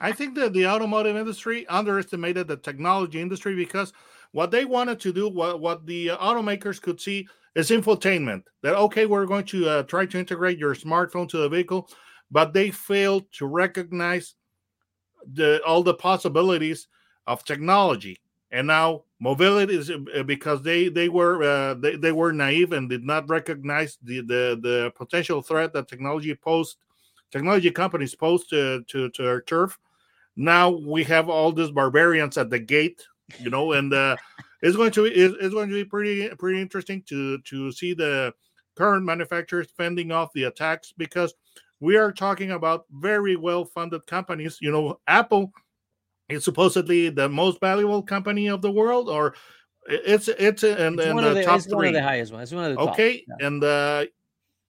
I 0.00 0.12
think 0.12 0.34
that 0.36 0.52
the 0.54 0.66
automotive 0.66 1.16
industry 1.16 1.66
underestimated 1.68 2.48
the 2.48 2.56
technology 2.56 3.20
industry 3.20 3.54
because 3.54 3.92
what 4.34 4.50
they 4.50 4.64
wanted 4.64 4.98
to 4.98 5.12
do, 5.12 5.28
what, 5.28 5.60
what 5.60 5.86
the 5.86 6.10
uh, 6.10 6.18
automakers 6.18 6.82
could 6.82 7.00
see, 7.00 7.28
is 7.54 7.70
infotainment. 7.70 8.42
That 8.62 8.74
okay, 8.74 9.06
we're 9.06 9.26
going 9.26 9.44
to 9.46 9.68
uh, 9.68 9.82
try 9.84 10.06
to 10.06 10.18
integrate 10.18 10.58
your 10.58 10.74
smartphone 10.74 11.28
to 11.28 11.38
the 11.38 11.48
vehicle, 11.48 11.88
but 12.32 12.52
they 12.52 12.72
failed 12.72 13.30
to 13.38 13.46
recognize 13.46 14.34
the 15.32 15.62
all 15.64 15.84
the 15.84 15.94
possibilities 15.94 16.88
of 17.28 17.44
technology. 17.44 18.20
and 18.50 18.66
now 18.66 19.04
mobility 19.20 19.74
is 19.76 19.90
uh, 19.90 20.22
because 20.24 20.62
they 20.62 20.88
they 20.88 21.08
were 21.08 21.42
uh, 21.42 21.74
they, 21.74 21.96
they 21.96 22.12
were 22.12 22.32
naive 22.32 22.72
and 22.72 22.90
did 22.90 23.04
not 23.04 23.28
recognize 23.28 23.98
the 24.02 24.20
the, 24.20 24.58
the 24.62 24.92
potential 24.96 25.42
threat 25.42 25.72
that 25.72 25.88
technology 25.88 26.34
posed 26.34 26.76
technology 27.30 27.70
companies 27.70 28.14
posed 28.14 28.50
to, 28.50 28.82
to 28.88 29.08
to 29.10 29.26
our 29.26 29.40
turf 29.40 29.78
now 30.36 30.70
we 30.70 31.04
have 31.04 31.28
all 31.28 31.52
these 31.52 31.70
barbarians 31.70 32.36
at 32.36 32.50
the 32.50 32.58
gate 32.58 33.06
you 33.38 33.50
know 33.50 33.72
and 33.72 33.92
uh, 33.92 34.16
it's 34.62 34.76
going 34.76 34.90
to 34.90 35.04
be 35.04 35.10
it's, 35.10 35.54
going 35.54 35.68
to 35.68 35.74
be 35.74 35.84
pretty 35.84 36.28
pretty 36.36 36.60
interesting 36.60 37.02
to 37.02 37.38
to 37.38 37.72
see 37.72 37.94
the 37.94 38.32
current 38.76 39.04
manufacturers 39.04 39.68
fending 39.76 40.12
off 40.12 40.32
the 40.34 40.44
attacks 40.44 40.92
because 40.96 41.34
we 41.80 41.96
are 41.96 42.12
talking 42.12 42.52
about 42.52 42.84
very 42.90 43.36
well 43.36 43.64
funded 43.64 44.06
companies 44.06 44.58
you 44.60 44.70
know 44.70 44.98
apple 45.06 45.52
is 46.28 46.44
supposedly 46.44 47.10
the 47.10 47.28
most 47.28 47.60
valuable 47.60 48.02
company 48.02 48.48
of 48.48 48.62
the 48.62 48.70
world 48.70 49.08
or 49.08 49.34
it's 49.86 50.28
it's 50.28 50.62
in, 50.62 50.98
It's 50.98 51.06
in 51.06 51.14
one, 51.14 51.24
the, 51.24 51.30
of 51.30 51.36
the, 51.36 51.44
top 51.44 51.58
it's 51.58 51.66
three 51.66 51.74
one 51.74 51.86
of 51.88 51.92
the 51.92 52.02
highest 52.02 52.32
ones. 52.32 52.44
It's 52.44 52.52
one 52.52 52.64
of 52.64 52.70
the 52.70 52.76
top. 52.76 52.94
okay 52.94 53.22
yeah. 53.28 53.46
and 53.46 53.62
uh 53.62 54.04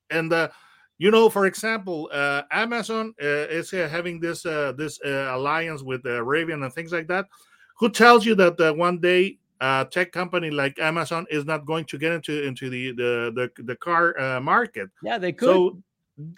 and 0.10 0.34
uh 0.34 0.50
you 0.98 1.10
know 1.10 1.30
for 1.30 1.46
example 1.46 2.10
uh 2.12 2.44
amazon 2.52 3.14
uh, 3.22 3.48
is 3.48 3.74
uh, 3.74 3.88
having 3.90 4.20
this 4.20 4.46
uh 4.46 4.74
this 4.78 5.00
uh, 5.06 5.32
alliance 5.32 5.84
with 5.84 6.06
uh, 6.06 6.22
Rivian 6.22 6.64
and 6.64 6.74
things 6.74 6.92
like 6.92 7.08
that 7.08 7.28
who 7.76 7.90
tells 7.90 8.26
you 8.26 8.36
that 8.36 8.60
uh, 8.60 8.74
one 8.74 9.00
day 9.00 9.38
a 9.62 9.88
tech 9.90 10.12
company 10.12 10.50
like 10.50 10.78
amazon 10.80 11.26
is 11.30 11.46
not 11.46 11.66
going 11.66 11.86
to 11.86 11.98
get 11.98 12.12
into 12.12 12.44
into 12.44 12.70
the 12.70 12.92
the 12.92 13.32
the, 13.58 13.64
the 13.64 13.76
car 13.78 14.20
uh, 14.20 14.40
market 14.42 14.90
Yeah, 15.02 15.18
they 15.18 15.32
could. 15.32 15.48
so 15.48 15.82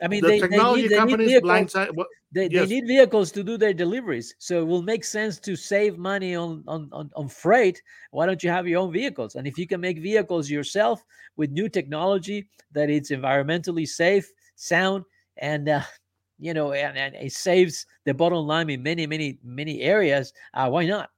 I 0.02 0.08
mean, 0.08 0.22
the 0.22 0.30
they, 0.30 0.40
they 0.40 0.48
need, 0.48 0.58
they 0.58 0.82
need 0.82 0.96
companies 0.96 1.30
vehicles. 1.30 1.52
blindside 1.52 1.96
what 1.96 2.08
They, 2.32 2.48
yes. 2.50 2.68
they 2.68 2.76
need 2.76 2.88
vehicles 2.88 3.32
to 3.34 3.44
do 3.44 3.58
their 3.58 3.74
deliveries. 3.74 4.34
So 4.40 4.60
it 4.62 4.66
will 4.66 4.82
make 4.82 5.04
sense 5.04 5.40
to 5.42 5.56
save 5.56 6.00
money 6.00 6.36
on, 6.36 6.64
on, 6.68 6.90
on, 6.92 7.12
on 7.16 7.30
freight. 7.30 7.82
Why 8.10 8.26
don't 8.26 8.42
you 8.44 8.50
have 8.50 8.68
your 8.68 8.82
own 8.82 8.92
vehicles? 8.92 9.36
And 9.36 9.46
if 9.46 9.58
you 9.58 9.68
can 9.68 9.80
make 9.80 10.00
vehicles 10.00 10.50
yourself 10.50 11.04
with 11.36 11.52
new 11.52 11.70
technology 11.70 12.50
that 12.72 12.90
it's 12.90 13.12
environmentally 13.12 13.88
safe, 13.88 14.32
sound, 14.56 15.06
and 15.38 15.70
uh, 15.70 15.82
you 16.40 16.56
know, 16.56 16.74
and, 16.74 16.98
and 16.98 17.16
it 17.16 17.34
saves 17.34 17.86
the 18.06 18.14
bottom 18.14 18.48
line 18.48 18.70
in 18.72 18.82
many, 18.82 19.06
many, 19.06 19.38
many 19.44 19.82
areas, 19.82 20.34
uh, 20.56 20.68
why 20.70 20.86
not? 20.86 21.12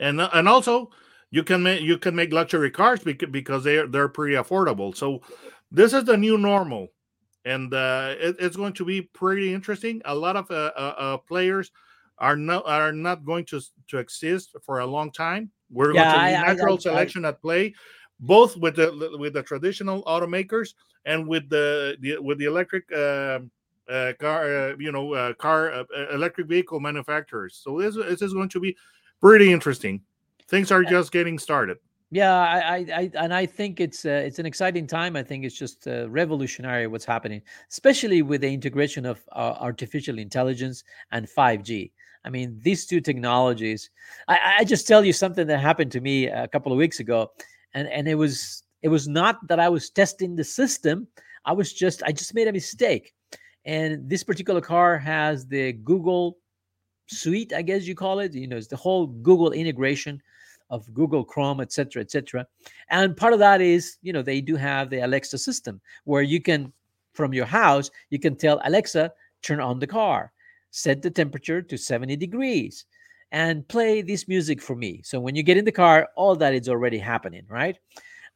And 0.00 0.20
and 0.20 0.48
also 0.48 0.90
you 1.30 1.42
can 1.42 1.62
make 1.62 1.82
you 1.82 1.98
can 1.98 2.14
make 2.14 2.32
luxury 2.32 2.70
cars 2.70 3.00
because 3.00 3.64
they're 3.64 3.86
they're 3.86 4.08
pretty 4.08 4.34
affordable 4.36 4.96
so 4.96 5.20
this 5.70 5.92
is 5.92 6.04
the 6.04 6.16
new 6.16 6.38
normal. 6.38 6.88
And 7.44 7.72
uh 7.72 8.14
it, 8.18 8.36
it's 8.38 8.56
going 8.56 8.72
to 8.74 8.84
be 8.84 9.02
pretty 9.02 9.52
interesting. 9.54 10.02
A 10.04 10.14
lot 10.14 10.36
of 10.36 10.50
uh, 10.50 10.72
uh, 10.76 10.94
uh 10.98 11.16
players 11.18 11.70
are 12.18 12.36
not 12.36 12.66
are 12.66 12.92
not 12.92 13.24
going 13.24 13.44
to 13.46 13.60
to 13.88 13.98
exist 13.98 14.56
for 14.64 14.80
a 14.80 14.86
long 14.86 15.12
time. 15.12 15.50
We're 15.70 15.92
Yeah, 15.94 16.04
going 16.12 16.30
to 16.32 16.36
I- 16.36 16.52
natural 16.52 16.74
I- 16.74 16.76
I- 16.76 16.80
selection 16.80 17.24
at 17.24 17.40
play 17.40 17.74
both 18.20 18.56
with 18.56 18.76
the 18.76 19.16
with 19.18 19.32
the 19.34 19.42
traditional 19.42 20.02
automakers 20.04 20.74
and 21.04 21.28
with 21.28 21.48
the, 21.48 21.96
the 22.00 22.18
with 22.18 22.38
the 22.38 22.46
electric 22.46 22.90
um 22.92 23.50
uh, 23.88 24.12
car, 24.20 24.44
uh, 24.44 24.76
you 24.78 24.92
know, 24.92 25.14
uh, 25.14 25.32
car, 25.34 25.86
electric 26.12 26.46
vehicle 26.46 26.78
manufacturers. 26.78 27.58
So 27.64 27.80
this, 27.80 27.94
this 27.96 28.20
is 28.20 28.34
going 28.34 28.50
to 28.50 28.60
be 28.60 28.76
pretty 29.20 29.52
interesting. 29.52 30.02
Things 30.48 30.70
are 30.70 30.82
just 30.82 31.12
getting 31.12 31.38
started. 31.38 31.78
Yeah, 32.10 32.32
I, 32.32 32.58
I, 32.58 32.86
I 32.96 33.10
and 33.16 33.34
I 33.34 33.44
think 33.44 33.80
it's 33.80 34.06
uh, 34.06 34.22
it's 34.24 34.38
an 34.38 34.46
exciting 34.46 34.86
time. 34.86 35.14
I 35.14 35.22
think 35.22 35.44
it's 35.44 35.58
just 35.58 35.86
uh, 35.86 36.08
revolutionary 36.08 36.86
what's 36.86 37.04
happening, 37.04 37.42
especially 37.70 38.22
with 38.22 38.40
the 38.40 38.48
integration 38.52 39.04
of 39.04 39.22
uh, 39.32 39.56
artificial 39.60 40.18
intelligence 40.18 40.84
and 41.12 41.28
5G. 41.28 41.90
I 42.24 42.30
mean, 42.30 42.58
these 42.62 42.86
two 42.86 43.02
technologies. 43.02 43.90
I, 44.26 44.38
I 44.60 44.64
just 44.64 44.88
tell 44.88 45.04
you 45.04 45.12
something 45.12 45.46
that 45.46 45.60
happened 45.60 45.92
to 45.92 46.00
me 46.00 46.28
a 46.28 46.48
couple 46.48 46.72
of 46.72 46.78
weeks 46.78 46.98
ago, 46.98 47.30
and 47.74 47.86
and 47.88 48.08
it 48.08 48.14
was 48.14 48.62
it 48.80 48.88
was 48.88 49.06
not 49.06 49.46
that 49.48 49.60
I 49.60 49.68
was 49.68 49.90
testing 49.90 50.34
the 50.34 50.44
system. 50.44 51.06
I 51.44 51.52
was 51.52 51.74
just 51.74 52.02
I 52.02 52.12
just 52.12 52.34
made 52.34 52.48
a 52.48 52.52
mistake, 52.52 53.12
and 53.66 54.08
this 54.08 54.24
particular 54.24 54.62
car 54.62 54.96
has 54.96 55.46
the 55.46 55.72
Google 55.72 56.38
suite, 57.08 57.52
I 57.52 57.62
guess 57.62 57.86
you 57.86 57.94
call 57.94 58.20
it. 58.20 58.34
You 58.34 58.46
know, 58.46 58.56
it's 58.56 58.66
the 58.66 58.76
whole 58.76 59.06
Google 59.06 59.52
integration 59.52 60.22
of 60.70 60.92
Google 60.92 61.24
Chrome, 61.24 61.60
et 61.60 61.72
cetera, 61.72 62.02
et 62.02 62.10
cetera. 62.10 62.46
And 62.90 63.16
part 63.16 63.32
of 63.32 63.38
that 63.38 63.60
is, 63.60 63.96
you 64.02 64.12
know, 64.12 64.22
they 64.22 64.40
do 64.40 64.56
have 64.56 64.90
the 64.90 65.00
Alexa 65.00 65.38
system 65.38 65.80
where 66.04 66.22
you 66.22 66.40
can, 66.40 66.72
from 67.14 67.32
your 67.32 67.46
house, 67.46 67.90
you 68.10 68.18
can 68.18 68.36
tell 68.36 68.60
Alexa, 68.64 69.12
turn 69.42 69.60
on 69.60 69.78
the 69.78 69.86
car, 69.86 70.32
set 70.70 71.02
the 71.02 71.10
temperature 71.10 71.62
to 71.62 71.78
70 71.78 72.16
degrees, 72.16 72.84
and 73.32 73.66
play 73.68 74.02
this 74.02 74.28
music 74.28 74.60
for 74.60 74.76
me. 74.76 75.00
So 75.04 75.20
when 75.20 75.34
you 75.34 75.42
get 75.42 75.56
in 75.56 75.64
the 75.64 75.72
car, 75.72 76.08
all 76.16 76.36
that 76.36 76.54
is 76.54 76.68
already 76.68 76.98
happening, 76.98 77.44
right? 77.48 77.78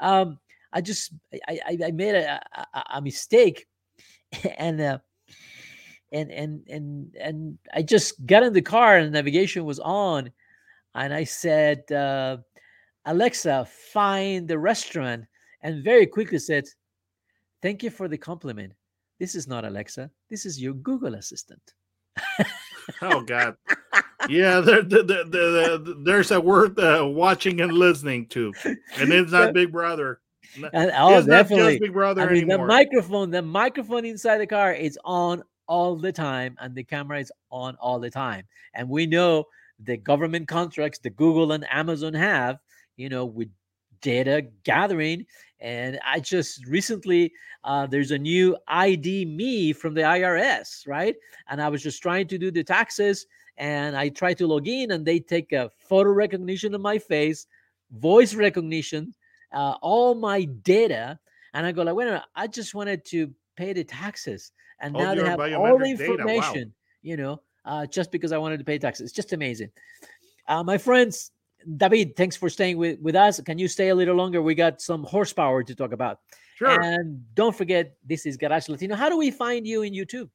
Um, 0.01 0.39
I 0.73 0.81
just 0.81 1.13
I, 1.49 1.61
I, 1.67 1.79
I 1.87 1.91
made 1.91 2.15
a, 2.15 2.41
a, 2.75 2.85
a 2.95 3.03
mistake, 3.03 3.67
and 4.59 4.81
uh, 4.81 4.99
and 6.13 6.31
and 6.31 6.69
and 6.69 7.17
and 7.21 7.59
I 7.75 7.83
just 7.83 8.25
got 8.27 8.43
in 8.43 8.53
the 8.53 8.63
car 8.63 8.99
and 8.99 9.07
the 9.07 9.11
navigation 9.11 9.65
was 9.65 9.81
on, 9.81 10.31
and 10.95 11.13
I 11.13 11.25
said, 11.25 11.91
uh, 11.91 12.39
Alexa, 13.07 13.67
find 13.93 14.47
the 14.47 14.59
restaurant, 14.59 15.25
and 15.63 15.83
very 15.83 16.07
quickly 16.07 16.39
said, 16.39 16.65
Thank 17.63 17.83
you 17.83 17.91
for 17.91 18.09
the 18.09 18.19
compliment. 18.19 18.73
This 19.19 19.35
is 19.35 19.47
not 19.47 19.65
Alexa. 19.65 20.11
This 20.29 20.45
is 20.45 20.61
your 20.61 20.75
Google 20.75 21.15
Assistant. 21.15 21.63
Oh 23.01 23.23
God, 23.23 23.57
yeah. 24.29 24.61
There, 24.61 24.83
there, 24.83 25.03
there, 25.05 25.25
there- 25.25 25.79
there's 25.79 26.31
a 26.31 26.41
word 26.41 26.79
uh, 26.79 27.07
watching 27.07 27.61
and 27.61 27.73
listening 27.73 28.27
to, 28.29 28.53
and 28.65 29.13
it's 29.13 29.33
not 29.33 29.55
Big 29.55 29.73
Brother. 29.73 30.21
And 30.75 30.93
oh, 30.97 31.17
it's 31.17 31.27
not 31.27 31.35
definitely. 31.35 31.75
just 31.75 31.83
Big 31.83 31.93
Brother 31.93 32.23
I 32.23 32.33
mean, 32.33 32.49
the 32.49 32.59
microphone, 32.59 33.31
the 33.31 33.41
microphone 33.43 34.05
inside 34.05 34.39
the 34.39 34.47
car 34.47 34.73
is 34.73 34.99
on 35.05 35.43
all 35.73 35.97
the 35.97 36.13
time, 36.13 36.55
and 36.61 36.75
the 36.75 36.85
camera 36.85 37.19
is 37.19 37.33
on 37.51 37.77
all 37.81 37.99
the 37.99 38.11
time. 38.11 38.45
And 38.75 38.91
we 38.91 39.07
know 39.07 39.47
the 39.79 39.97
government 39.97 40.47
contracts 40.47 40.99
that 40.99 41.17
Google 41.17 41.53
and 41.53 41.65
Amazon 41.71 42.13
have, 42.13 42.59
you 42.99 43.09
know, 43.09 43.25
with 43.25 43.49
data 44.03 44.45
gathering. 44.65 45.25
And 45.61 45.99
I 46.05 46.21
just 46.21 46.67
recently, 46.67 47.33
uh, 47.65 47.87
there's 47.87 48.11
a 48.11 48.19
new 48.19 48.55
ID 48.69 49.25
me 49.25 49.73
from 49.73 49.95
the 49.95 50.03
IRS, 50.03 50.87
right? 50.87 51.17
And 51.49 51.63
I 51.63 51.71
was 51.71 51.83
just 51.83 52.03
trying 52.03 52.27
to 52.29 52.37
do 52.37 52.51
the 52.51 52.63
taxes, 52.63 53.25
and 53.57 53.97
I 53.97 54.11
try 54.11 54.35
to 54.35 54.47
log 54.47 54.69
in, 54.69 54.91
and 54.91 55.07
they 55.07 55.21
take 55.21 55.53
a 55.53 55.71
photo 55.89 56.11
recognition 56.11 56.75
of 56.75 56.83
my 56.83 56.99
face, 56.99 57.47
voice 57.93 58.35
recognition, 58.35 59.15
uh, 59.55 59.77
all 59.81 60.15
my 60.15 60.45
data, 60.45 61.19
and 61.55 61.65
I 61.65 61.73
go 61.73 61.83
like, 61.83 61.95
wait 61.95 62.09
a 62.09 62.11
minute, 62.11 62.25
I 62.37 62.47
just 62.47 62.75
wanted 62.75 63.07
to 63.07 63.33
pay 63.57 63.73
the 63.73 63.85
taxes, 63.85 64.53
and 64.83 64.95
All 64.95 65.03
now 65.03 65.15
they 65.15 65.25
have 65.25 65.41
all 65.41 65.79
the 65.79 65.97
data, 65.97 66.05
wow. 66.05 66.15
information, 66.15 66.75
you 67.03 67.17
know, 67.17 67.41
uh, 67.65 67.87
just 67.87 68.13
because 68.13 68.33
I 68.33 68.39
wanted 68.39 68.59
to 68.59 68.65
pay 68.65 68.79
taxes. 68.79 69.07
It's 69.07 69.17
just 69.17 69.33
amazing. 69.33 69.71
Uh, 70.49 70.63
my 70.63 70.77
friends, 70.77 71.31
David, 71.77 72.17
thanks 72.17 72.37
for 72.37 72.51
staying 72.51 72.77
with, 72.77 73.01
with 73.01 73.15
us. 73.15 73.41
Can 73.41 73.59
you 73.59 73.69
stay 73.69 73.89
a 73.89 73.95
little 73.95 74.17
longer? 74.17 74.43
We 74.43 74.55
got 74.55 74.83
some 74.83 75.05
horsepower 75.05 75.63
to 75.63 75.75
talk 75.75 75.93
about. 75.93 76.19
Sure. 76.57 76.81
And 76.81 77.23
don't 77.35 77.57
forget, 77.57 77.95
this 78.05 78.27
is 78.27 78.37
Garage 78.37 78.69
Latino. 78.69 78.97
How 78.97 79.09
do 79.09 79.17
we 79.17 79.31
find 79.31 79.67
you 79.67 79.83
in 79.83 79.95
YouTube? 79.95 80.29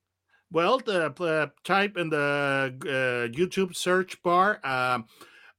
Well, 0.50 0.80
the, 0.80 1.12
uh, 1.12 1.48
type 1.66 1.98
in 1.98 2.10
the 2.10 2.74
uh, 2.84 3.38
YouTube 3.38 3.76
search 3.76 4.22
bar 4.24 4.66
um, 4.66 5.06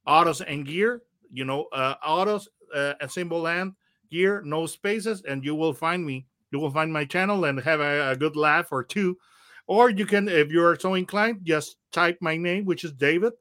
autos 0.06 0.40
and 0.40 0.64
gear, 0.64 1.02
you 1.30 1.44
know, 1.44 1.66
uh, 1.72 1.94
autos, 2.04 2.48
uh, 2.74 2.94
a 3.00 3.08
symbol 3.08 3.46
and 3.46 3.74
gear, 4.10 4.40
no 4.44 4.64
spaces, 4.64 5.22
and 5.28 5.44
you 5.44 5.54
will 5.54 5.74
find 5.74 6.04
me. 6.04 6.26
You 6.50 6.58
will 6.58 6.70
find 6.70 6.92
my 6.92 7.04
channel 7.04 7.44
and 7.44 7.60
have 7.60 7.80
a, 7.80 8.10
a 8.10 8.16
good 8.16 8.36
laugh 8.36 8.68
or 8.72 8.82
two. 8.82 9.18
Or 9.66 9.90
you 9.90 10.06
can, 10.06 10.28
if 10.28 10.50
you're 10.50 10.78
so 10.78 10.94
inclined, 10.94 11.40
just 11.42 11.76
type 11.92 12.16
my 12.20 12.36
name, 12.36 12.64
which 12.64 12.84
is 12.84 12.92
David, 12.92 13.34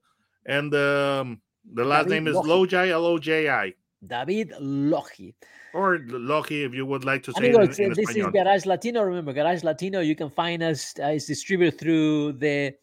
and 0.45 0.73
um, 0.75 1.41
the 1.73 1.85
last 1.85 2.09
David 2.09 2.23
name 2.23 2.27
is 2.27 2.35
Loji. 2.35 2.67
Loji, 2.69 2.89
L 2.89 3.05
O 3.05 3.17
J 3.17 3.49
I, 3.49 3.73
David 4.05 4.53
Loji. 4.59 5.33
or 5.73 5.99
Loki 6.07 6.63
if 6.63 6.73
you 6.73 6.85
would 6.85 7.05
like 7.05 7.23
to 7.23 7.31
say 7.33 7.49
Amigos, 7.49 7.79
in, 7.79 7.85
in 7.85 7.93
this 7.93 8.15
is 8.15 8.25
Garage 8.27 8.65
Latino. 8.65 9.03
Remember, 9.03 9.31
Garage 9.33 9.63
Latino, 9.63 9.99
you 9.99 10.15
can 10.15 10.29
find 10.29 10.63
us, 10.63 10.93
uh, 10.99 11.07
it's 11.07 11.27
distributed 11.27 11.79
through 11.79 12.33
the 12.33 12.73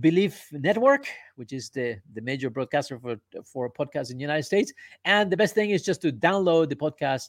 Bleav 0.00 0.34
Network, 0.52 1.06
which 1.36 1.52
is 1.52 1.70
the, 1.70 1.98
the 2.14 2.20
major 2.20 2.50
broadcaster 2.50 2.98
for, 2.98 3.16
for 3.44 3.70
podcasts 3.70 4.10
in 4.10 4.16
the 4.16 4.22
United 4.22 4.42
States. 4.42 4.72
And 5.04 5.30
the 5.30 5.36
best 5.36 5.54
thing 5.54 5.70
is 5.70 5.82
just 5.84 6.02
to 6.02 6.12
download 6.12 6.68
the 6.68 6.76
podcast 6.76 7.28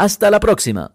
Hasta 0.00 0.30
la 0.30 0.40
próxima. 0.40 0.92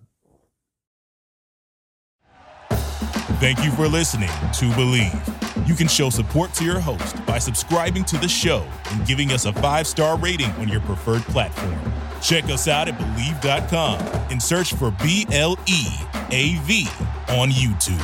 Thank 3.40 3.64
you 3.64 3.70
for 3.70 3.88
listening 3.88 4.30
to 4.54 4.66
Bleav. 4.74 5.68
You 5.68 5.76
can 5.76 5.88
show 5.88 6.10
support 6.10 6.56
to 6.56 6.64
your 6.64 6.80
host 6.80 7.24
by 7.28 7.38
subscribing 7.38 8.04
to 8.06 8.18
the 8.18 8.28
show 8.28 8.66
and 8.90 9.06
giving 9.06 9.32
us 9.32 9.46
a 9.46 9.54
five 9.54 9.86
star 9.86 10.18
rating 10.18 10.50
on 10.54 10.68
your 10.68 10.82
preferred 10.82 11.22
platform. 11.26 11.78
Check 12.20 12.46
us 12.46 12.68
out 12.68 12.88
at 12.88 12.98
Bleav.com 12.98 14.00
and 14.32 14.42
search 14.42 14.74
for 14.74 14.90
B 15.04 15.28
L 15.32 15.56
E 15.68 15.86
A 16.32 16.56
V 16.64 16.88
on 17.30 17.52
YouTube. 17.52 18.02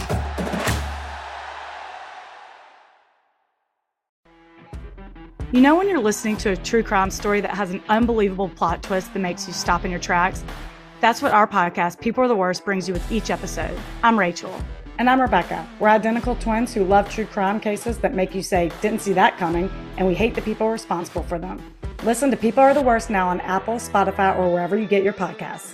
You 5.51 5.61
know, 5.61 5.75
when 5.75 5.89
you're 5.89 5.99
listening 5.99 6.37
to 6.37 6.51
a 6.51 6.55
true 6.55 6.83
crime 6.83 7.09
story 7.09 7.41
that 7.41 7.55
has 7.55 7.71
an 7.71 7.81
unbelievable 7.89 8.49
plot 8.49 8.83
twist 8.83 9.11
that 9.13 9.19
makes 9.19 9.47
you 9.47 9.53
stop 9.53 9.83
in 9.83 9.89
your 9.89 9.99
tracks? 9.99 10.43
That's 11.01 11.19
what 11.19 11.33
our 11.33 11.47
podcast, 11.47 11.99
People 11.99 12.23
Are 12.23 12.27
the 12.27 12.35
Worst, 12.35 12.63
brings 12.63 12.87
you 12.87 12.93
with 12.93 13.11
each 13.11 13.31
episode. 13.31 13.75
I'm 14.03 14.19
Rachel. 14.19 14.55
And 14.99 15.09
I'm 15.09 15.19
Rebecca. 15.19 15.67
We're 15.79 15.89
identical 15.89 16.35
twins 16.35 16.75
who 16.75 16.83
love 16.83 17.09
true 17.09 17.25
crime 17.25 17.59
cases 17.59 17.97
that 17.97 18.13
make 18.13 18.35
you 18.35 18.43
say, 18.43 18.71
didn't 18.81 19.01
see 19.01 19.13
that 19.13 19.35
coming, 19.39 19.67
and 19.97 20.07
we 20.07 20.13
hate 20.13 20.35
the 20.35 20.43
people 20.43 20.69
responsible 20.69 21.23
for 21.23 21.39
them. 21.39 21.59
Listen 22.03 22.29
to 22.29 22.37
People 22.37 22.59
Are 22.59 22.75
the 22.75 22.83
Worst 22.83 23.09
now 23.09 23.27
on 23.27 23.41
Apple, 23.41 23.77
Spotify, 23.77 24.37
or 24.37 24.53
wherever 24.53 24.77
you 24.77 24.85
get 24.85 25.01
your 25.01 25.13
podcasts. 25.13 25.73